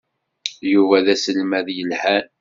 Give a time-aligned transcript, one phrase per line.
[0.73, 2.25] Yuba d aselmad yelhan.